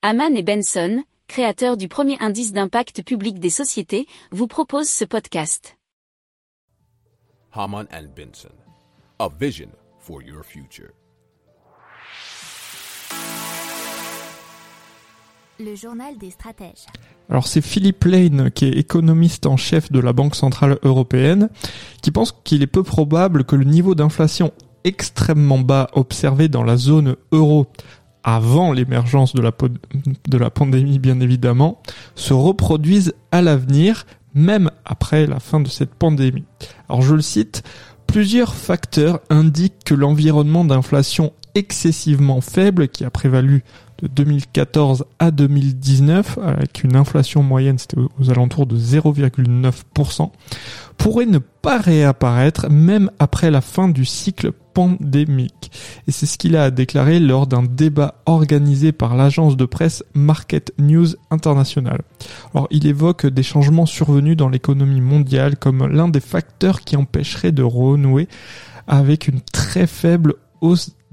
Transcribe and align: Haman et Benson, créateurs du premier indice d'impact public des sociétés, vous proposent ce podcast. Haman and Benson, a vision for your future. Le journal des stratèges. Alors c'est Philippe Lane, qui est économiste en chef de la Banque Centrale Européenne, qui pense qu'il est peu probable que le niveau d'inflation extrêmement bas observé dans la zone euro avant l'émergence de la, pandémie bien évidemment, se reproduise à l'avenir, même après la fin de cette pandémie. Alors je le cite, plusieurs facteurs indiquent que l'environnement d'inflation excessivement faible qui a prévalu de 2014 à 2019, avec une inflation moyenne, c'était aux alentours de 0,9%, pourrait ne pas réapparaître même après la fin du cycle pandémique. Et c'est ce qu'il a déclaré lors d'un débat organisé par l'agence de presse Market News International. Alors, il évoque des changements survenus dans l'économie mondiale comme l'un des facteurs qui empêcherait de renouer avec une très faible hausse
Haman 0.00 0.36
et 0.36 0.44
Benson, 0.44 1.02
créateurs 1.26 1.76
du 1.76 1.88
premier 1.88 2.16
indice 2.20 2.52
d'impact 2.52 3.02
public 3.02 3.40
des 3.40 3.50
sociétés, 3.50 4.06
vous 4.30 4.46
proposent 4.46 4.88
ce 4.88 5.04
podcast. 5.04 5.76
Haman 7.52 7.84
and 7.92 8.04
Benson, 8.14 8.54
a 9.18 9.28
vision 9.40 9.70
for 9.98 10.22
your 10.22 10.44
future. 10.44 10.90
Le 15.58 15.74
journal 15.74 16.16
des 16.16 16.30
stratèges. 16.30 16.86
Alors 17.28 17.48
c'est 17.48 17.60
Philippe 17.60 18.04
Lane, 18.04 18.52
qui 18.52 18.66
est 18.66 18.78
économiste 18.78 19.46
en 19.46 19.56
chef 19.56 19.90
de 19.90 19.98
la 19.98 20.12
Banque 20.12 20.36
Centrale 20.36 20.78
Européenne, 20.84 21.50
qui 22.02 22.12
pense 22.12 22.30
qu'il 22.44 22.62
est 22.62 22.68
peu 22.68 22.84
probable 22.84 23.42
que 23.42 23.56
le 23.56 23.64
niveau 23.64 23.96
d'inflation 23.96 24.52
extrêmement 24.84 25.58
bas 25.58 25.88
observé 25.94 26.48
dans 26.48 26.62
la 26.62 26.76
zone 26.76 27.16
euro 27.32 27.66
avant 28.34 28.72
l'émergence 28.72 29.34
de 29.34 29.40
la, 29.40 30.50
pandémie 30.50 30.98
bien 30.98 31.20
évidemment, 31.20 31.80
se 32.14 32.34
reproduise 32.34 33.14
à 33.32 33.40
l'avenir, 33.40 34.04
même 34.34 34.70
après 34.84 35.26
la 35.26 35.40
fin 35.40 35.60
de 35.60 35.68
cette 35.68 35.94
pandémie. 35.94 36.44
Alors 36.90 37.00
je 37.00 37.14
le 37.14 37.22
cite, 37.22 37.62
plusieurs 38.06 38.54
facteurs 38.54 39.20
indiquent 39.30 39.82
que 39.82 39.94
l'environnement 39.94 40.66
d'inflation 40.66 41.32
excessivement 41.54 42.42
faible 42.42 42.88
qui 42.88 43.04
a 43.04 43.10
prévalu 43.10 43.64
de 44.02 44.08
2014 44.08 45.04
à 45.18 45.30
2019, 45.30 46.38
avec 46.42 46.84
une 46.84 46.96
inflation 46.96 47.42
moyenne, 47.42 47.78
c'était 47.78 47.98
aux 47.98 48.30
alentours 48.30 48.66
de 48.66 48.76
0,9%, 48.76 50.30
pourrait 50.96 51.26
ne 51.26 51.38
pas 51.38 51.78
réapparaître 51.78 52.70
même 52.70 53.10
après 53.18 53.50
la 53.50 53.60
fin 53.60 53.88
du 53.88 54.04
cycle 54.04 54.52
pandémique. 54.74 55.72
Et 56.06 56.12
c'est 56.12 56.26
ce 56.26 56.38
qu'il 56.38 56.56
a 56.56 56.70
déclaré 56.70 57.18
lors 57.18 57.46
d'un 57.46 57.64
débat 57.64 58.22
organisé 58.26 58.92
par 58.92 59.16
l'agence 59.16 59.56
de 59.56 59.64
presse 59.64 60.04
Market 60.14 60.72
News 60.78 61.08
International. 61.30 62.00
Alors, 62.54 62.68
il 62.70 62.86
évoque 62.86 63.26
des 63.26 63.42
changements 63.42 63.86
survenus 63.86 64.36
dans 64.36 64.48
l'économie 64.48 65.00
mondiale 65.00 65.56
comme 65.56 65.86
l'un 65.86 66.08
des 66.08 66.20
facteurs 66.20 66.82
qui 66.82 66.96
empêcherait 66.96 67.52
de 67.52 67.62
renouer 67.64 68.28
avec 68.86 69.26
une 69.26 69.40
très 69.40 69.86
faible 69.86 70.34
hausse 70.60 70.92